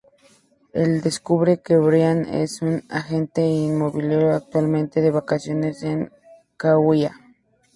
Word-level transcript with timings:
Él 0.73 1.01
descubre 1.03 1.59
que 1.61 1.77
Brian 1.77 2.25
es 2.25 2.63
un 2.63 2.81
agente 2.89 3.45
inmobiliario 3.45 4.33
actualmente 4.33 4.99
de 4.99 5.11
vacaciones 5.11 5.83
en 5.83 6.11
Kauai. 6.57 7.11